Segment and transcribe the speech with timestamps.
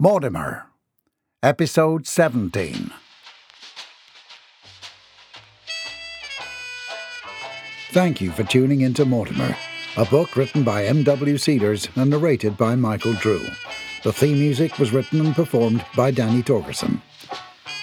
[0.00, 0.66] Mortimer,
[1.42, 2.92] Episode 17.
[7.90, 9.56] Thank you for tuning into Mortimer,
[9.96, 11.36] a book written by M.W.
[11.36, 13.44] Cedars and narrated by Michael Drew.
[14.04, 17.02] The theme music was written and performed by Danny Torgerson.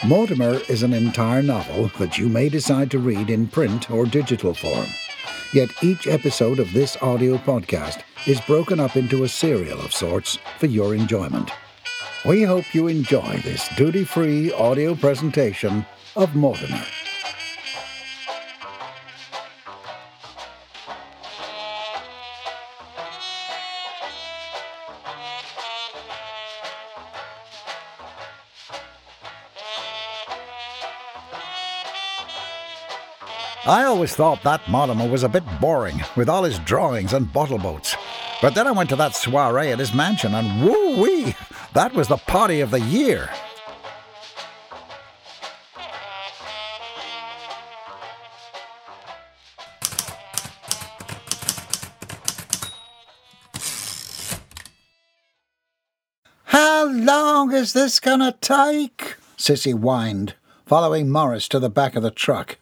[0.06, 4.54] Mortimer is an entire novel that you may decide to read in print or digital
[4.54, 4.88] form.
[5.54, 10.40] Yet each episode of this audio podcast is broken up into a serial of sorts
[10.60, 11.52] for your enjoyment.
[12.26, 15.86] We hope you enjoy this duty free audio presentation
[16.16, 16.84] of Mortimer.
[33.68, 37.60] I always thought that Mortimer was a bit boring, with all his drawings and bottle
[37.60, 37.96] boats.
[38.42, 41.36] But then I went to that soiree at his mansion, and woo wee!
[41.76, 43.30] That was the party of the year.
[56.46, 59.18] How long is this gonna take?
[59.38, 62.58] Sissy whined, following Morris to the back of the truck.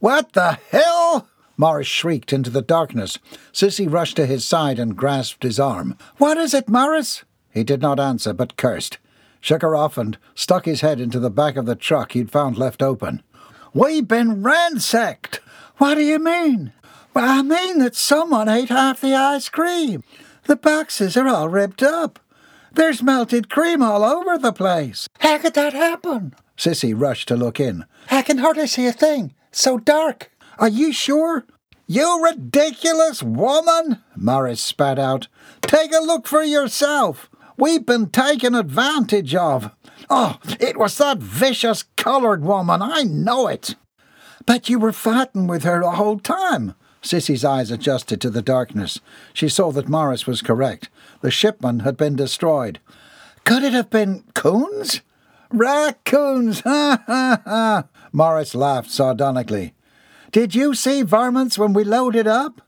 [0.00, 1.26] What the hell?
[1.56, 3.18] Morris shrieked into the darkness.
[3.54, 5.96] Sissy rushed to his side and grasped his arm.
[6.18, 7.24] What is it, Morris?
[7.52, 8.98] He did not answer, but cursed,
[9.40, 12.56] shook her off, and stuck his head into the back of the truck he'd found
[12.56, 13.22] left open.
[13.72, 15.40] We've been ransacked!
[15.78, 16.72] What do you mean?
[17.14, 20.02] I mean that someone ate half the ice cream.
[20.44, 22.18] The boxes are all ripped up.
[22.72, 25.08] There's melted cream all over the place.
[25.18, 26.34] How could that happen?
[26.56, 27.84] Sissy rushed to look in.
[28.10, 29.34] I can hardly see a thing.
[29.50, 30.30] So dark.
[30.58, 31.46] Are you sure?
[31.86, 34.02] You ridiculous woman!
[34.14, 35.28] Morris spat out.
[35.62, 37.29] Take a look for yourself.
[37.60, 39.70] We've been taken advantage of.
[40.08, 42.80] Oh, it was that vicious coloured woman.
[42.80, 43.74] I know it.
[44.46, 46.74] But you were fighting with her the whole time.
[47.02, 48.98] Sissy's eyes adjusted to the darkness.
[49.34, 50.88] She saw that Morris was correct.
[51.20, 52.80] The shipman had been destroyed.
[53.44, 55.02] Could it have been coons?
[55.50, 56.60] Raccoons!
[56.64, 57.84] Ha ha ha!
[58.10, 59.74] Morris laughed sardonically.
[60.32, 62.62] Did you see varmints when we loaded up?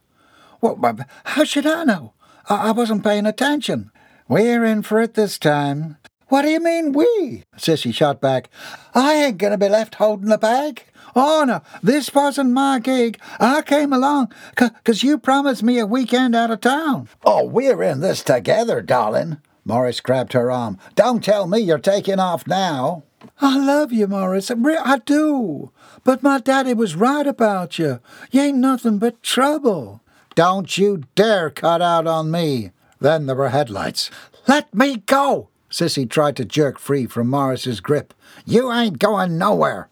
[0.61, 0.79] Well,
[1.23, 2.13] how should I know?
[2.47, 3.89] I, I wasn't paying attention.
[4.27, 5.97] We're in for it this time.
[6.29, 7.43] What do you mean, we?
[7.57, 8.49] Sissy shot back.
[8.95, 10.85] I ain't going to be left holding the bag.
[11.15, 13.19] Oh, no, this wasn't my gig.
[13.39, 17.07] I came along because you promised me a weekend out of town.
[17.23, 19.37] Oh, we're in this together, darling.
[19.65, 20.79] Morris grabbed her arm.
[20.95, 23.03] Don't tell me you're taking off now.
[23.39, 24.49] I love you, Morris.
[24.51, 25.71] I do.
[26.03, 27.99] But my daddy was right about you.
[28.31, 30.01] You ain't nothing but trouble.
[30.35, 32.71] Don't you dare cut out on me.
[33.03, 34.09] Then there were headlights.
[34.47, 35.49] Let me go!
[35.69, 38.13] Sissy tried to jerk free from Morris's grip.
[38.45, 39.89] You ain't going nowhere.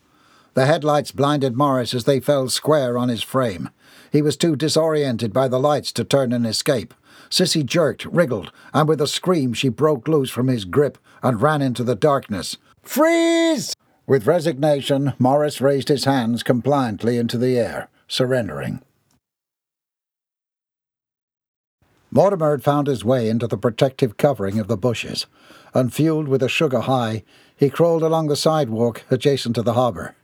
[0.53, 3.69] The headlights blinded Morris as they fell square on his frame.
[4.13, 6.93] He was too disoriented by the lights to turn and escape.
[7.29, 11.61] Sissy jerked, wriggled, and with a scream she broke loose from his grip and ran
[11.61, 12.55] into the darkness.
[12.81, 13.75] Freeze!
[14.07, 18.81] With resignation, Morris raised his hands compliantly into the air, surrendering.
[22.11, 25.27] Mortimer had found his way into the protective covering of the bushes,
[25.73, 27.23] and fueled with a sugar high,
[27.55, 30.15] he crawled along the sidewalk adjacent to the harbour.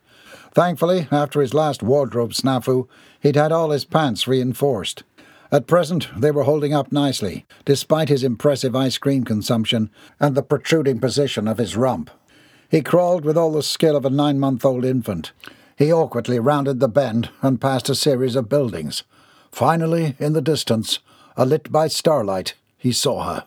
[0.54, 2.88] Thankfully, after his last wardrobe snafu,
[3.22, 5.04] he'd had all his pants reinforced.
[5.50, 10.44] At present, they were holding up nicely, despite his impressive ice cream consumption and the
[10.44, 12.10] protruding position of his rump.
[12.70, 15.32] He crawled with all the skill of a nine month old infant.
[15.78, 19.04] He awkwardly rounded the bend and passed a series of buildings.
[19.52, 21.00] Finally, in the distance,
[21.38, 23.46] alit by starlight, he saw her.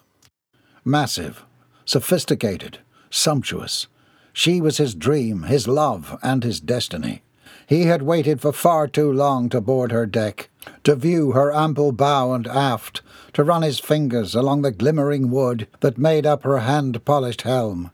[0.85, 1.45] Massive,
[1.85, 2.79] sophisticated,
[3.11, 3.89] sumptuous.
[4.33, 7.23] She was his dream, his love, and his destiny.
[7.67, 10.51] He had waited for far too long to board her deck,
[10.85, 13.03] to view her ample bow and aft,
[13.33, 17.91] to run his fingers along the glimmering wood that made up her hand polished helm.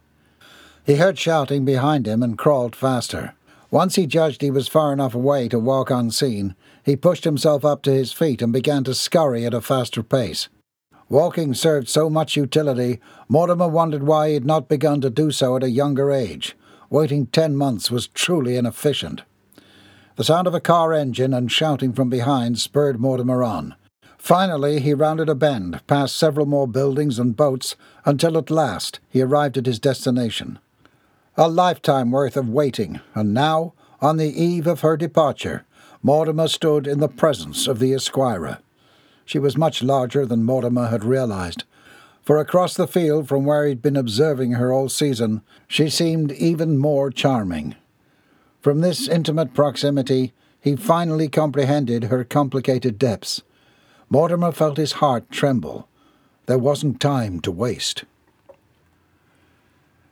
[0.85, 3.35] He heard shouting behind him and crawled faster.
[3.71, 6.55] Once he judged he was far enough away to walk unseen,
[6.87, 10.49] he pushed himself up to his feet and began to scurry at a faster pace.
[11.09, 15.57] Walking served so much utility, Mortimer wondered why he had not begun to do so
[15.57, 16.57] at a younger age.
[16.89, 19.23] Waiting ten months was truly inefficient.
[20.15, 23.75] The sound of a car engine and shouting from behind spurred Mortimer on.
[24.17, 27.75] Finally, he rounded a bend, past several more buildings and boats,
[28.05, 30.61] until at last he arrived at his destination.
[31.37, 35.65] A lifetime worth of waiting, and now, on the eve of her departure,
[36.03, 38.59] Mortimer stood in the presence of the Esquire.
[39.25, 41.65] She was much larger than Mortimer had realized.
[42.23, 46.77] for across the field from where he'd been observing her all season, she seemed even
[46.77, 47.77] more charming.
[48.61, 53.43] From this intimate proximity, he finally comprehended her complicated depths.
[54.11, 55.89] Mortimer felt his heart tremble.
[56.47, 58.03] There wasn't time to waste.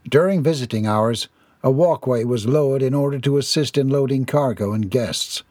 [0.09, 1.27] During visiting hours,
[1.65, 5.43] a walkway was lowered in order to assist in loading cargo and guests.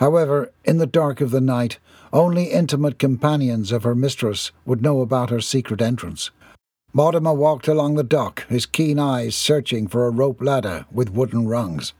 [0.00, 1.78] However, in the dark of the night,
[2.10, 6.30] only intimate companions of her mistress would know about her secret entrance.
[6.94, 11.46] Mortimer walked along the dock, his keen eyes searching for a rope ladder with wooden
[11.46, 11.92] rungs.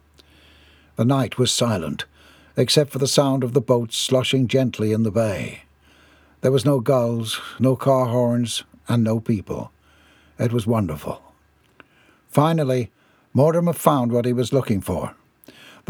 [0.97, 2.06] The night was silent,
[2.56, 5.64] except for the sound of the boats sloshing gently in the bay.
[6.41, 9.73] There was no gulls, no car horns, and no people.
[10.38, 11.23] It was wonderful.
[12.29, 12.91] Finally,
[13.35, 15.14] Mortimer found what he was looking for.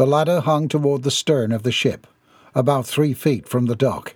[0.01, 2.07] The ladder hung toward the stern of the ship,
[2.55, 4.15] about three feet from the dock,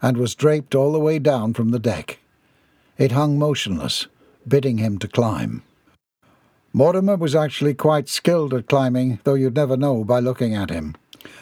[0.00, 2.20] and was draped all the way down from the deck.
[2.96, 4.06] It hung motionless,
[4.48, 5.62] bidding him to climb.
[6.72, 10.96] Mortimer was actually quite skilled at climbing, though you'd never know by looking at him.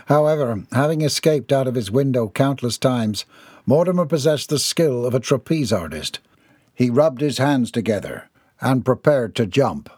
[0.06, 3.24] However, having escaped out of his window countless times,
[3.64, 6.18] Mortimer possessed the skill of a trapeze artist.
[6.74, 8.28] He rubbed his hands together
[8.60, 9.88] and prepared to jump.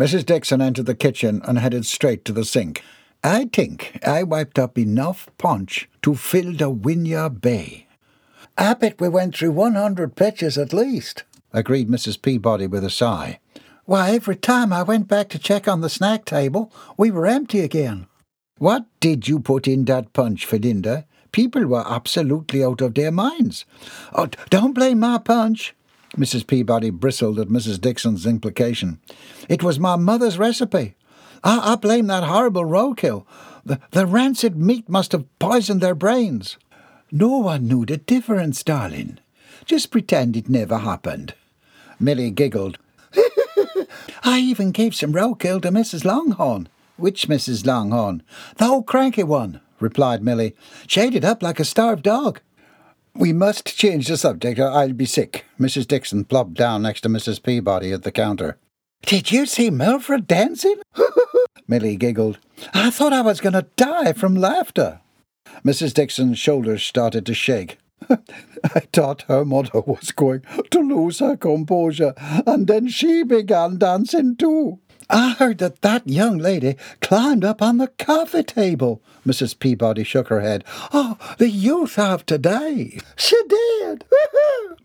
[0.00, 0.24] Mrs.
[0.24, 2.82] Dixon entered the kitchen and headed straight to the sink.
[3.22, 7.86] I think I wiped up enough punch to fill the Winyah Bay.
[8.56, 12.22] I bet we went through one hundred pitches at least, agreed Mrs.
[12.22, 13.40] Peabody with a sigh.
[13.84, 17.60] Why, every time I went back to check on the snack table, we were empty
[17.60, 18.06] again.
[18.56, 21.04] What did you put in that punch, Philinda?
[21.30, 23.66] People were absolutely out of their minds.
[24.14, 25.74] Oh, don't blame my punch,
[26.16, 26.46] Mrs.
[26.46, 27.80] Peabody bristled at Mrs.
[27.80, 28.98] Dixon's implication.
[29.48, 30.94] It was my mother's recipe.
[31.44, 33.24] I, I blame that horrible roadkill.
[33.64, 36.56] The, the rancid meat must have poisoned their brains.
[37.12, 39.18] No one knew the difference, darling.
[39.64, 41.34] Just pretend it never happened.
[41.98, 42.78] Milly giggled.
[44.24, 46.04] I even gave some roadkill to Mrs.
[46.04, 46.68] Longhorn.
[46.96, 47.66] Which Mrs.
[47.66, 48.22] Longhorn?
[48.56, 50.54] The old cranky one, replied Milly.
[50.86, 52.40] Shaded up like a starved dog.
[53.14, 55.44] We must change the subject, or I'll be sick.
[55.58, 55.86] Mrs.
[55.86, 57.42] Dixon plopped down next to Mrs.
[57.42, 58.56] Peabody at the counter.
[59.02, 60.76] Did you see Mildred dancing?
[61.68, 62.38] Milly giggled.
[62.74, 65.00] I thought I was going to die from laughter.
[65.64, 65.94] Mrs.
[65.94, 67.78] Dixon's shoulders started to shake.
[68.10, 72.14] I thought her mother was going to lose her composure,
[72.46, 74.78] and then she began dancing too.
[75.12, 79.02] I heard that that young lady climbed up on the coffee table.
[79.26, 79.58] Mrs.
[79.58, 80.64] Peabody shook her head.
[80.92, 82.98] Oh, the youth of today.
[83.16, 84.04] She did.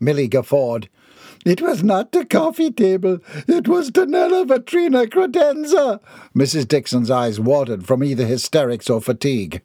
[0.00, 0.88] Milly guffawed.
[1.44, 3.20] It was not the coffee table.
[3.46, 6.00] It was Donella Vitrina Credenza.
[6.34, 6.66] Mrs.
[6.66, 9.62] Dixon's eyes watered from either hysterics or fatigue.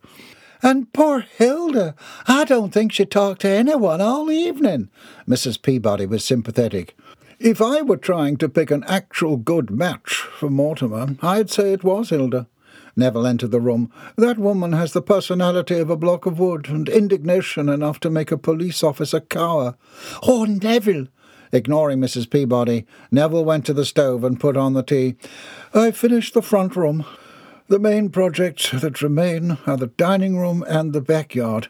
[0.62, 1.96] And poor Hilda,
[2.28, 4.90] I don't think she talked to anyone all evening.
[5.28, 5.60] Mrs.
[5.60, 6.96] Peabody was sympathetic.
[7.44, 11.84] If I were trying to pick an actual good match for Mortimer, I'd say it
[11.84, 12.46] was Hilda.
[12.96, 13.92] Neville entered the room.
[14.16, 18.32] That woman has the personality of a block of wood, and indignation enough to make
[18.32, 19.76] a police officer cower.
[20.22, 21.08] Oh, Neville!
[21.52, 22.30] Ignoring Mrs.
[22.30, 25.16] Peabody, Neville went to the stove and put on the tea.
[25.74, 27.06] I've finished the front room.
[27.70, 31.70] The main projects that remain are the dining room and the backyard.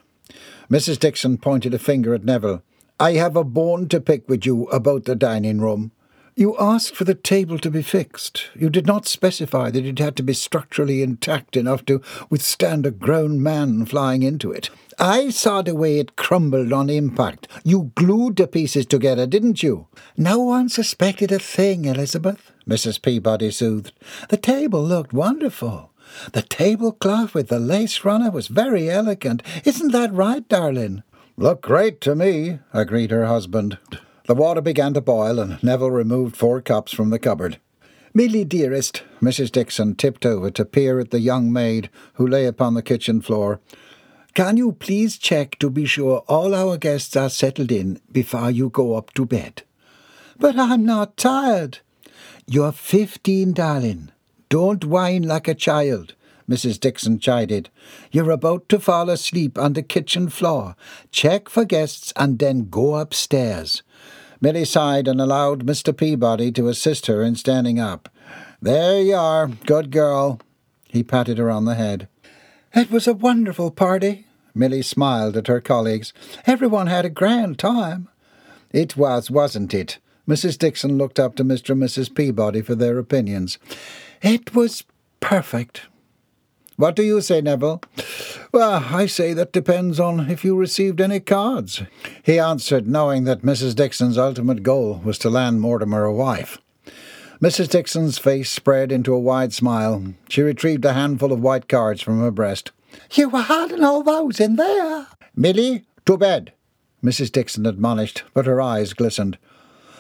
[0.70, 1.00] Mrs.
[1.00, 2.62] Dixon pointed a finger at Neville.
[3.02, 5.92] I have a bone to pick with you about the dining room.
[6.36, 8.52] You asked for the table to be fixed.
[8.54, 12.00] You did not specify that it had to be structurally intact enough to
[12.30, 14.70] withstand a grown man flying into it.
[15.00, 17.48] I saw the way it crumbled on impact.
[17.64, 19.88] You glued the pieces together, didn't you?
[20.16, 23.02] No one suspected a thing, Elizabeth, Mrs.
[23.02, 23.94] Peabody soothed.
[24.30, 25.92] The table looked wonderful.
[26.34, 29.42] The tablecloth with the lace runner was very elegant.
[29.66, 31.02] Isn't that right, darling?
[31.42, 33.80] Look great to me, agreed her husband.
[34.28, 37.58] The water began to boil, and Neville removed four cups from the cupboard.
[38.14, 39.52] Milly, dearest, Mrs.
[39.52, 43.60] Dixon tipped over to peer at the young maid who lay upon the kitchen floor.
[44.36, 48.70] Can you please check to be sure all our guests are settled in before you
[48.70, 49.64] go up to bed?
[50.38, 51.80] But I'm not tired.
[52.46, 54.12] You're fifteen, darling.
[54.50, 56.14] Don't whine like a child.
[56.50, 56.80] Mrs.
[56.80, 57.70] Dixon chided.
[58.12, 60.76] You're about to fall asleep on the kitchen floor.
[61.12, 63.84] Check for guests and then go upstairs.
[64.40, 65.96] Milly sighed and allowed Mr.
[65.96, 68.10] Peabody to assist her in standing up.
[68.62, 70.40] There you are, good girl.
[70.88, 72.08] He patted her on the head.
[72.74, 74.26] It was a wonderful party.
[74.54, 76.12] Milly smiled at her colleagues.
[76.46, 78.10] Everyone had a grand time.
[78.72, 80.00] It was, wasn't it?
[80.28, 80.58] Mrs.
[80.58, 81.72] Dixon looked up to Mr.
[81.72, 82.14] and Mrs.
[82.14, 83.58] Peabody for their opinions.
[84.22, 84.84] It was
[85.20, 85.82] perfect.
[86.82, 87.80] What do you say, Neville?
[88.52, 91.84] Well, I say that depends on if you received any cards.
[92.24, 93.76] He answered, knowing that Mrs.
[93.76, 96.58] Dixon's ultimate goal was to land Mortimer a wife.
[97.40, 97.70] Mrs.
[97.70, 100.16] Dixon's face spread into a wide smile.
[100.28, 102.72] She retrieved a handful of white cards from her breast.
[103.12, 105.06] You were hiding all those in there.
[105.36, 106.52] Milly, to bed,
[107.04, 107.32] Mrs.
[107.32, 109.38] Dixon admonished, but her eyes glistened.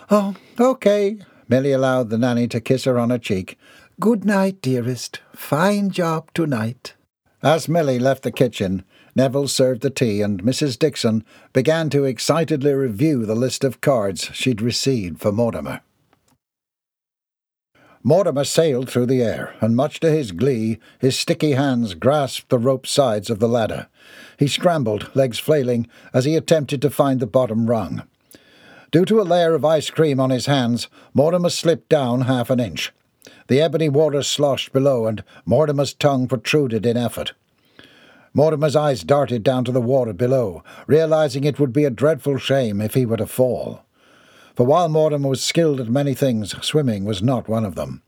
[0.09, 1.19] Oh, okay.
[1.47, 3.59] Milly allowed the nanny to kiss her on her cheek.
[4.01, 5.19] Good night, dearest.
[5.31, 6.95] Fine job tonight.
[7.43, 8.83] As Milly left the kitchen,
[9.15, 10.79] Neville served the tea, and Mrs.
[10.79, 15.81] Dixon began to excitedly review the list of cards she'd received for Mortimer.
[18.01, 22.57] Mortimer sailed through the air, and much to his glee, his sticky hands grasped the
[22.57, 23.87] rope sides of the ladder.
[24.35, 28.01] He scrambled, legs flailing, as he attempted to find the bottom rung.
[28.89, 32.59] Due to a layer of ice cream on his hands, Mortimer slipped down half an
[32.59, 32.91] inch.
[33.47, 37.33] The ebony water sloshed below, and Mortimer's tongue protruded in effort.
[38.33, 42.79] Mortimer's eyes darted down to the water below, realizing it would be a dreadful shame
[42.79, 43.83] if he were to fall.
[44.55, 48.01] For while Mortimer was skilled at many things, swimming was not one of them.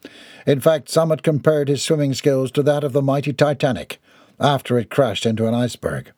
[0.46, 4.00] In fact, some had compared his swimming skills to that of the mighty Titanic,
[4.40, 6.12] after it crashed into an iceberg.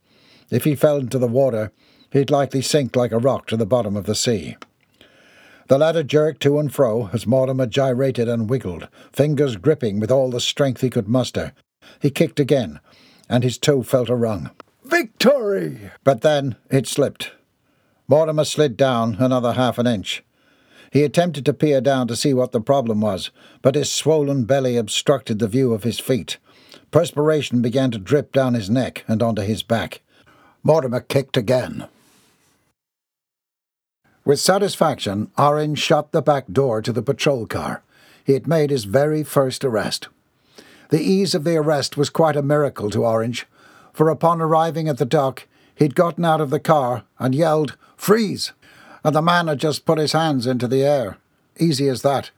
[0.50, 1.72] If he fell into the water,
[2.12, 4.58] he'd likely sink like a rock to the bottom of the sea.
[5.68, 10.30] The ladder jerked to and fro as Mortimer gyrated and wiggled, fingers gripping with all
[10.30, 11.54] the strength he could muster.
[12.00, 12.80] He kicked again,
[13.28, 14.52] and his toe felt a rung.
[14.84, 15.90] Victory!
[16.04, 17.32] But then it slipped.
[18.08, 20.24] Mortimer slid down another half an inch.
[20.92, 23.32] He attempted to peer down to see what the problem was,
[23.64, 26.38] but his swollen belly obstructed the view of his feet.
[26.92, 30.02] Perspiration began to drip down his neck and onto his back.
[30.64, 31.88] Mortimer kicked again.
[34.26, 37.84] With satisfaction, Orange shut the back door to the patrol car.
[38.24, 40.08] He had made his very first arrest.
[40.90, 43.46] The ease of the arrest was quite a miracle to Orange,
[43.94, 48.52] for upon arriving at the dock, he'd gotten out of the car and yelled, Freeze!
[49.04, 51.18] And the man had just put his hands into the air.
[51.60, 52.32] Easy as that.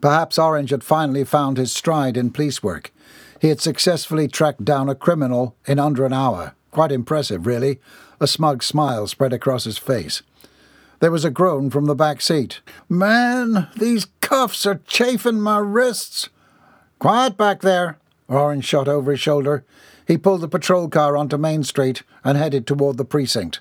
[0.00, 2.90] Perhaps Orange had finally found his stride in police work.
[3.38, 6.54] He had successfully tracked down a criminal in under an hour.
[6.70, 7.80] Quite impressive, really.
[8.18, 10.22] A smug smile spread across his face.
[11.00, 12.60] There was a groan from the back seat.
[12.88, 16.28] Man, these cuffs are chafing my wrists.
[16.98, 19.64] Quiet back there, Orange shot over his shoulder.
[20.06, 23.60] He pulled the patrol car onto Main Street and headed toward the precinct.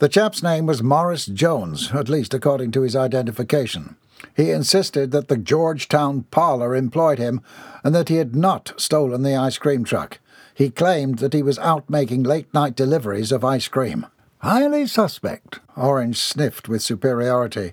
[0.00, 3.96] The chap's name was Morris Jones, at least according to his identification.
[4.36, 7.40] He insisted that the Georgetown parlour employed him
[7.84, 10.18] and that he had not stolen the ice cream truck.
[10.54, 14.06] He claimed that he was out making late night deliveries of ice cream.
[14.44, 17.72] Highly suspect, Orange sniffed with superiority.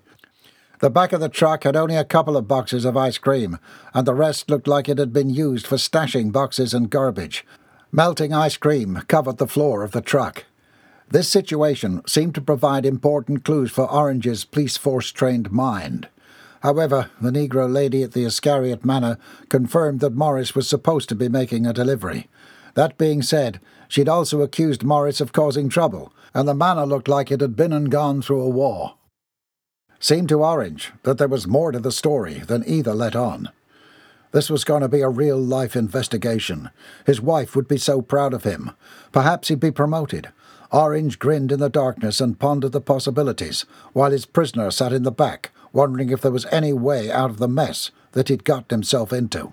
[0.80, 3.60] The back of the truck had only a couple of boxes of ice cream,
[3.94, 7.46] and the rest looked like it had been used for stashing boxes and garbage.
[7.92, 10.46] Melting ice cream covered the floor of the truck.
[11.10, 16.08] This situation seemed to provide important clues for Orange's police force trained mind.
[16.62, 19.18] However, the Negro lady at the Ascariot Manor
[19.50, 22.30] confirmed that Morris was supposed to be making a delivery.
[22.75, 23.60] That being said,
[23.91, 27.74] she'd also accused Morris of causing trouble, and the manor looked like it had been
[27.74, 28.95] and gone through a war.
[30.00, 33.50] Seemed to Orange that there was more to the story than either let on.
[34.31, 36.69] This was going to be a real life investigation.
[37.05, 38.71] His wife would be so proud of him.
[39.12, 40.29] Perhaps he'd be promoted.
[40.71, 45.12] Orange grinned in the darkness and pondered the possibilities, while his prisoner sat in the
[45.12, 49.12] back, wondering if there was any way out of the mess that he'd gotten himself
[49.12, 49.51] into.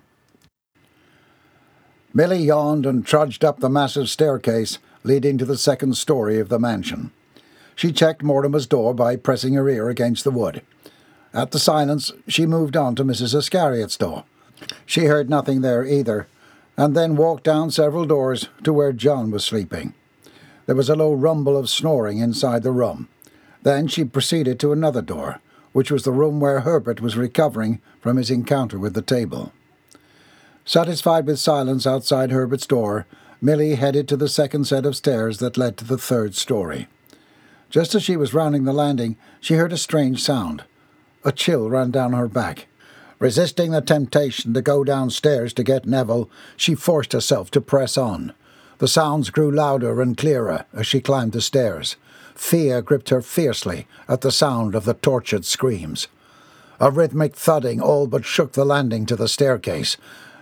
[2.14, 6.58] Milly yawned and trudged up the massive staircase leading to the second story of the
[6.58, 7.12] mansion.
[7.76, 10.62] She checked Mortimer's door by pressing her ear against the wood.
[11.32, 13.34] At the silence, she moved on to Mrs.
[13.34, 14.24] Ascariot's door.
[14.86, 16.26] She heard nothing there either,
[16.76, 19.94] and then walked down several doors to where John was sleeping.
[20.66, 23.08] There was a low rumble of snoring inside the room.
[23.62, 25.40] Then she proceeded to another door,
[25.72, 29.52] which was the room where Herbert was recovering from his encounter with the table.
[30.68, 33.06] Satisfied with silence outside Herbert's door,
[33.40, 36.88] Milly headed to the second set of stairs that led to the third story.
[37.70, 40.64] Just as she was rounding the landing, she heard a strange sound.
[41.24, 42.66] A chill ran down her back.
[43.18, 48.34] Resisting the temptation to go downstairs to get Neville, she forced herself to press on.
[48.76, 51.96] The sounds grew louder and clearer as she climbed the stairs.
[52.34, 56.08] Fear gripped her fiercely at the sound of the tortured screams.
[56.78, 59.96] A rhythmic thudding all but shook the landing to the staircase.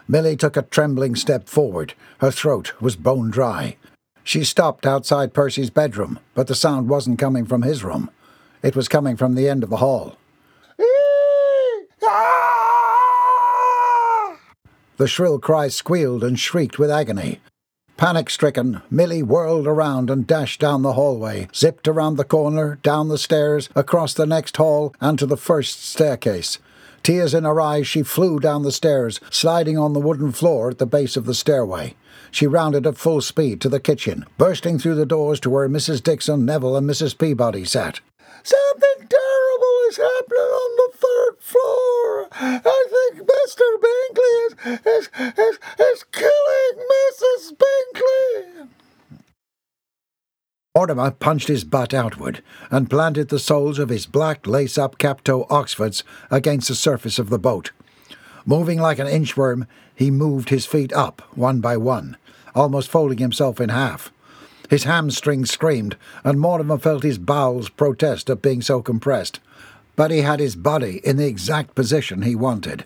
[0.09, 1.95] Milly took a trembling step forward.
[2.19, 3.77] Her throat was bone dry.
[4.23, 8.11] She stopped outside Percy's bedroom, but the sound wasn't coming from his room.
[8.63, 10.17] It was coming from the end of the hall.
[14.97, 17.41] The shrill cry squealed and shrieked with agony.
[17.97, 23.09] Panic stricken, Milly whirled around and dashed down the hallway, zipped around the corner, down
[23.09, 26.59] the stairs, across the next hall, and to the first staircase.
[27.07, 30.79] Tears in her eyes, she flew down the stairs, sliding on the wooden floor at
[30.79, 31.95] the base of the stairway.
[32.33, 36.03] She rounded at full speed to the kitchen, bursting through the doors to where Mrs.
[36.03, 37.17] Dixon, Neville, and Mrs.
[37.17, 38.01] Peabody sat.
[38.43, 42.29] Something terrible is happening on the third floor.
[42.33, 43.67] I think Mr.
[43.87, 45.09] Bingley is, is,
[45.39, 47.57] is, is killing Mrs.
[50.77, 56.05] Mortimer punched his butt outward and planted the soles of his black lace-up cap-toe Oxfords
[56.31, 57.71] against the surface of the boat.
[58.45, 62.19] Moving like an inchworm, he moved his feet up, one by one,
[62.55, 64.13] almost folding himself in half.
[64.69, 69.41] His hamstrings screamed, and Mortimer felt his bowels protest at being so compressed.
[69.97, 72.85] But he had his body in the exact position he wanted.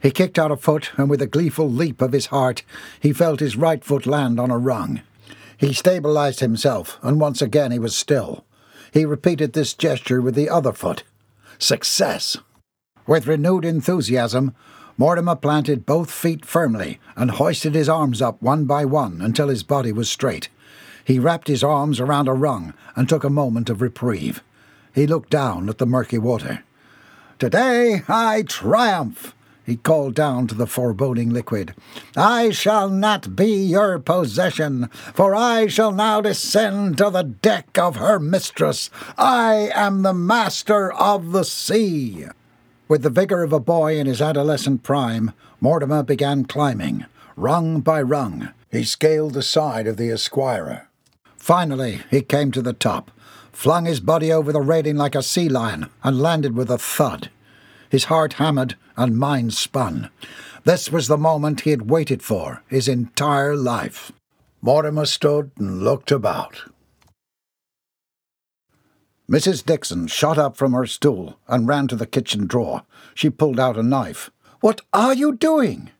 [0.00, 2.62] He kicked out a foot, and with a gleeful leap of his heart,
[3.00, 5.00] he felt his right foot land on a rung.
[5.58, 8.44] He stabilized himself, and once again he was still.
[8.92, 11.02] He repeated this gesture with the other foot.
[11.58, 12.36] Success!
[13.06, 14.54] With renewed enthusiasm,
[14.96, 19.62] Mortimer planted both feet firmly and hoisted his arms up one by one until his
[19.64, 20.48] body was straight.
[21.04, 24.42] He wrapped his arms around a rung and took a moment of reprieve.
[24.94, 26.62] He looked down at the murky water.
[27.38, 29.34] Today I triumph,
[29.68, 31.74] he called down to the foreboding liquid.
[32.16, 37.96] I shall not be your possession, for I shall now descend to the deck of
[37.96, 38.88] her mistress.
[39.18, 42.24] I am the master of the sea.
[42.88, 47.04] With the vigour of a boy in his adolescent prime, Mortimer began climbing,
[47.36, 48.48] rung by rung.
[48.72, 50.88] He scaled the side of the Esquire.
[51.36, 53.10] Finally, he came to the top,
[53.52, 57.28] flung his body over the railing like a sea lion, and landed with a thud.
[57.90, 60.10] His heart hammered and mind spun.
[60.64, 64.12] This was the moment he had waited for his entire life.
[64.60, 66.62] Mortimer stood and looked about.
[69.30, 69.64] Mrs.
[69.64, 72.82] Dixon shot up from her stool and ran to the kitchen drawer.
[73.14, 74.30] She pulled out a knife.
[74.60, 75.90] What are you doing?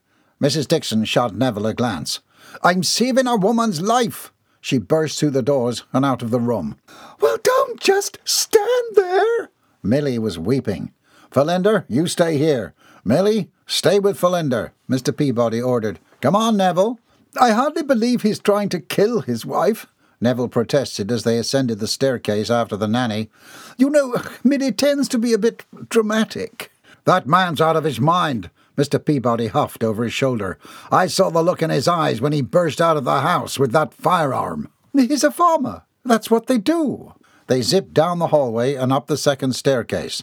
[0.41, 0.67] Mrs.
[0.67, 2.21] Dixon shot Neville a glance.
[2.63, 6.77] I'm saving a woman's life, she burst through the doors and out of the room.
[7.21, 9.51] Well, don't just stand there.
[9.83, 10.93] Milly was weeping.
[11.31, 12.75] Philinda, you stay here.
[13.05, 15.17] Milly, stay with Philinda, Mr.
[15.17, 15.99] Peabody ordered.
[16.21, 16.99] Come on, Neville.
[17.41, 19.87] I hardly believe he's trying to kill his wife.
[20.21, 23.31] Neville protested as they ascended the staircase after the nanny.
[23.77, 26.73] You know, Milly tends to be a bit dramatic.
[27.05, 29.03] That man's out of his mind, Mr.
[29.05, 30.59] Peabody huffed over his shoulder.
[30.91, 33.73] I saw the look in his eyes when he burst out of the house with
[33.73, 34.71] that firearm.
[34.93, 35.83] He's a farmer.
[36.05, 37.15] That's what they do.
[37.47, 40.23] They zipped down the hallway and up the second staircase.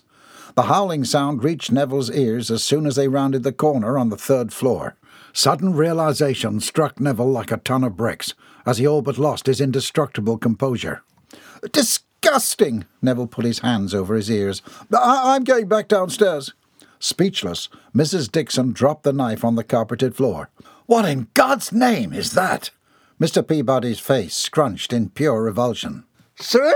[0.56, 4.18] The howling sound reached Neville's ears as soon as they rounded the corner on the
[4.18, 4.96] third floor.
[5.34, 8.34] Sudden realization struck Neville like a ton of bricks,
[8.66, 11.04] as he all but lost his indestructible composure.
[11.74, 12.86] Disgusting!
[13.02, 14.62] Neville put his hands over his ears.
[14.94, 16.54] I- I'm going back downstairs.
[17.00, 18.32] Speechless, Mrs.
[18.32, 20.50] Dixon dropped the knife on the carpeted floor.
[20.86, 22.70] What in God's name is that?
[23.20, 23.46] Mr.
[23.46, 26.06] Peabody's face scrunched in pure revulsion.
[26.40, 26.74] Sir!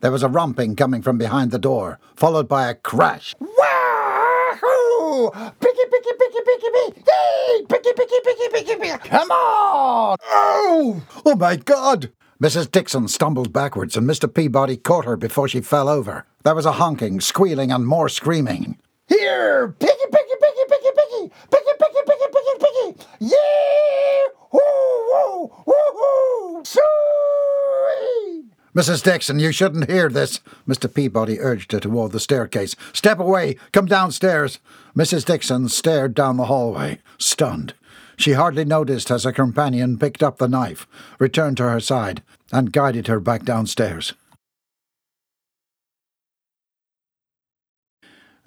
[0.00, 3.34] There was a romping coming from behind the door, followed by a crash.
[3.38, 5.30] Wahoo!
[5.30, 7.02] Picky, picky, picky, picky, picky!
[7.06, 7.66] Hey!
[7.68, 9.08] Picky, picky, picky, picky, picky!
[9.10, 10.16] Come on!
[10.24, 11.02] Oh!
[11.26, 12.10] Oh my God!
[12.42, 12.70] Mrs.
[12.70, 14.32] Dixon stumbled backwards, and Mr.
[14.32, 16.24] Peabody caught her before she fell over.
[16.44, 18.78] There was a honking, squealing, and more screaming.
[19.06, 19.68] Here!
[19.78, 21.30] Picky, picky, picky, picky, picky!
[21.50, 23.04] Picky, picky, picky, picky, picky!
[23.18, 24.28] Yeah!
[24.50, 24.60] Woo,
[25.12, 28.46] woo, woo, Sweet!
[28.74, 29.02] Mrs.
[29.02, 30.92] Dixon, you shouldn't hear this, Mr.
[30.92, 32.76] Peabody urged her toward the staircase.
[32.92, 33.56] Step away!
[33.72, 34.60] Come downstairs!
[34.96, 35.24] Mrs.
[35.24, 37.74] Dixon stared down the hallway, stunned.
[38.16, 40.86] She hardly noticed as her companion picked up the knife,
[41.18, 44.12] returned to her side, and guided her back downstairs.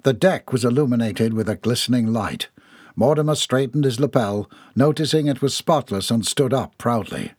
[0.04, 2.48] The deck was illuminated with a glistening light.
[2.96, 7.32] Mortimer straightened his lapel, noticing it was spotless, and stood up proudly,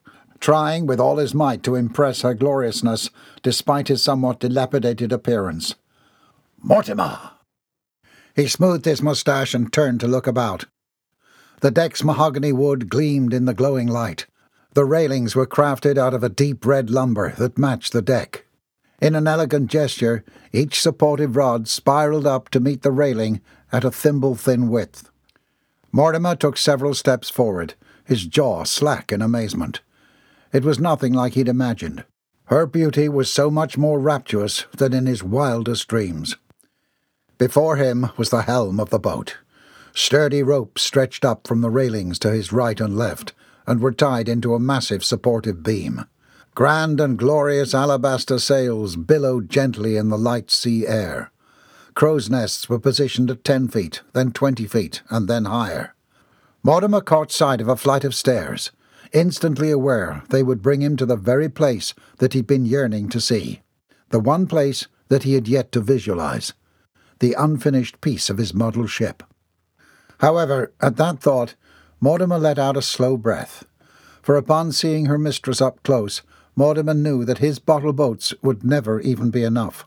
[0.45, 3.09] trying with all his might to impress her gloriousness
[3.41, 5.73] despite his somewhat dilapidated appearance.
[6.61, 7.31] Mortimer!
[8.35, 10.65] He smoothed his moustache and turned to look about.
[11.61, 14.27] The deck's mahogany wood gleamed in the glowing light.
[14.75, 18.45] The railings were crafted out of a deep red lumber that matched the deck.
[19.01, 23.89] In an elegant gesture, each supportive rod spiraled up to meet the railing at a
[23.89, 25.09] thimble thin width.
[25.91, 29.81] Mortimer took several steps forward, his jaw slack in amazement.
[30.55, 32.05] It was nothing like he'd imagined.
[32.45, 36.37] Her beauty was so much more rapturous than in his wildest dreams.
[37.37, 39.35] Before him was the helm of the boat.
[39.93, 43.33] Sturdy ropes stretched up from the railings to his right and left,
[43.67, 46.05] and were tied into a massive supportive beam.
[46.53, 51.33] Grand and glorious alabaster sails billowed gently in the light sea air.
[51.95, 55.95] Crow's nests were positioned at ten feet, then twenty feet, and then higher.
[56.63, 58.71] Mortimer caught sight of a flight of stairs,
[59.13, 63.21] instantly aware they would bring him to the very place that he'd been yearning to
[63.21, 63.61] see,
[64.09, 66.53] the one place that he had yet to visualize,
[67.19, 69.23] the unfinished piece of his model ship.
[70.19, 71.55] However, at that thought,
[71.99, 73.65] Mortimer let out a slow breath,
[74.21, 76.21] for upon seeing her mistress up close,
[76.55, 79.85] Mortimer knew that his bottle boats would never even be enough.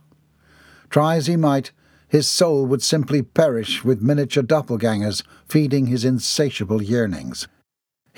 [0.91, 1.73] Try as he might,
[2.09, 7.49] his soul would simply perish with miniature doppelgangers feeding his insatiable yearnings.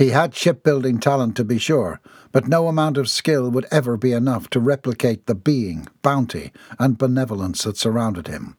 [0.00, 2.00] He had shipbuilding talent to be sure,
[2.32, 6.96] but no amount of skill would ever be enough to replicate the being, bounty, and
[6.96, 8.56] benevolence that surrounded him.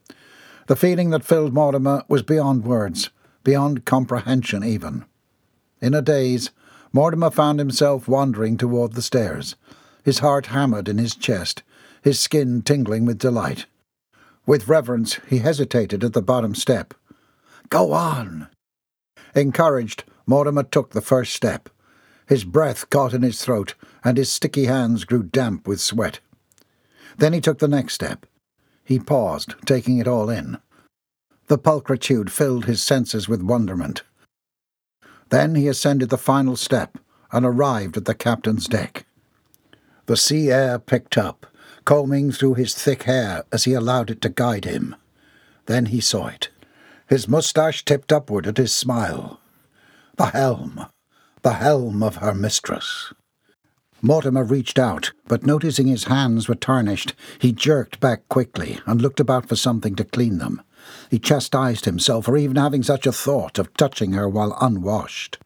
[0.68, 3.10] The feeling that filled Mortimer was beyond words,
[3.44, 5.04] beyond comprehension even.
[5.82, 6.52] In a daze,
[6.94, 9.56] Mortimer found himself wandering toward the stairs,
[10.04, 11.64] his heart hammered in his chest,
[12.04, 13.66] his skin tingling with delight.
[14.46, 16.94] With reverence, he hesitated at the bottom step.
[17.70, 18.48] Go on!
[19.34, 21.70] Encouraged, Mortimer took the first step.
[22.28, 26.20] His breath caught in his throat, and his sticky hands grew damp with sweat.
[27.18, 28.26] Then he took the next step.
[28.84, 30.58] He paused, taking it all in.
[31.48, 34.04] The pulchritude filled his senses with wonderment.
[35.30, 36.98] Then he ascended the final step
[37.32, 39.06] and arrived at the captain's deck.
[40.06, 41.48] The sea air picked up,
[41.84, 44.96] combing through his thick hair as he allowed it to guide him.
[45.66, 46.50] Then he saw it.
[47.08, 49.41] His moustache tipped upward at his smile.
[50.22, 50.86] The helm.
[51.42, 53.12] The helm of her mistress.
[54.04, 59.20] Mortimer reached out, but noticing his hands were tarnished, he jerked back quickly and looked
[59.20, 60.62] about for something to clean them.
[61.10, 65.40] He chastised himself for even having such a thought of touching her while unwashed.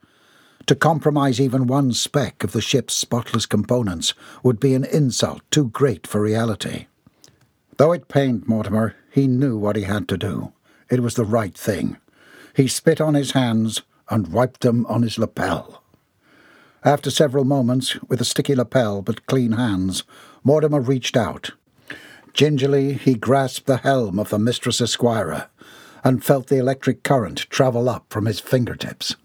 [0.65, 5.69] To compromise even one speck of the ship's spotless components would be an insult too
[5.69, 6.88] great for reality.
[7.77, 10.51] Though it pained Mortimer, he knew what he had to do.
[10.89, 11.95] It was the right thing.
[12.53, 15.83] He spit on his hands and wiped them on his lapel.
[16.83, 20.03] After several moments, with a sticky lapel but clean hands,
[20.43, 21.51] Mortimer reached out.
[22.33, 25.47] Gingerly he grasped the helm of the Mistress Esquire
[26.03, 29.15] and felt the electric current travel up from his fingertips.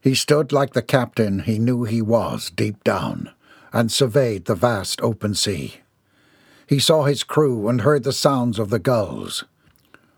[0.00, 3.30] He stood like the captain he knew he was deep down,
[3.72, 5.80] and surveyed the vast open sea.
[6.66, 9.44] He saw his crew and heard the sounds of the gulls.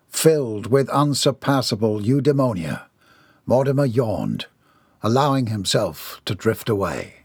[0.08, 2.82] Filled with unsurpassable eudaimonia,
[3.44, 4.46] Mortimer yawned,
[5.02, 7.16] allowing himself to drift away.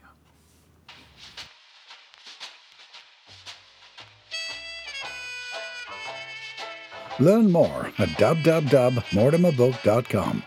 [7.19, 10.43] Learn more at www.mortimerbook.com.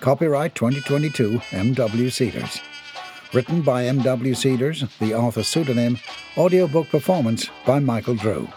[0.00, 2.10] Copyright 2022 M.W.
[2.10, 2.60] Cedars.
[3.32, 4.34] Written by M.W.
[4.34, 5.98] Cedars, the author pseudonym,
[6.36, 8.48] audiobook performance by Michael Drew.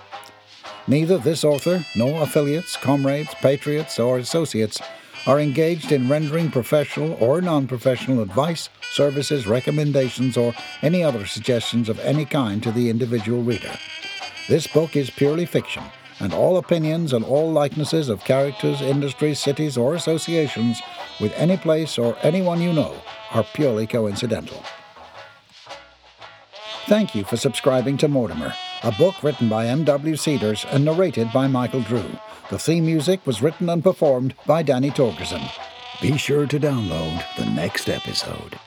[0.88, 4.80] Neither this author nor affiliates, comrades, patriots, or associates
[5.28, 11.90] are engaged in rendering professional or non professional advice, services, recommendations, or any other suggestions
[11.90, 13.78] of any kind to the individual reader.
[14.48, 15.84] This book is purely fiction
[16.20, 20.82] and all opinions and all likenesses of characters, industries, cities, or associations
[21.20, 22.96] with any place or anyone you know
[23.32, 24.63] are purely coincidental.
[26.88, 30.16] Thank you for subscribing to Mortimer, a book written by M.W.
[30.16, 32.10] Cedars and narrated by Michael Drew.
[32.49, 35.43] The theme music was written and performed by Danny Torgerson.
[36.01, 38.57] Be sure to download the next episode.